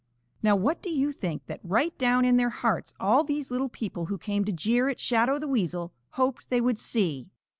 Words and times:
]Now 0.41 0.55
what 0.55 0.81
do 0.81 0.89
you 0.89 1.11
think 1.11 1.45
that 1.45 1.59
right 1.63 1.95
down 1.99 2.25
in 2.25 2.37
their 2.37 2.49
hearts 2.49 2.95
all 2.99 3.23
these 3.23 3.51
little 3.51 3.69
people 3.69 4.07
who 4.07 4.17
came 4.17 4.43
to 4.45 4.51
jeer 4.51 4.89
at 4.89 4.99
Shadow 4.99 5.37
the 5.37 5.47
Weasel 5.47 5.93
hoped 6.13 6.49
they 6.49 6.59
would 6.59 6.79
see? 6.79 7.29